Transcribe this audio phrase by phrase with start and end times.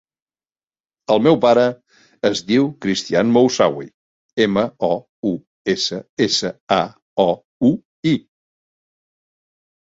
[1.15, 1.65] El meu pare
[2.29, 3.89] es diu Cristián Moussaoui:
[4.47, 4.89] ema, o,
[5.33, 5.35] u,
[5.75, 6.79] essa, essa, a,
[7.27, 7.29] o,
[7.71, 7.73] u,
[8.15, 8.17] i.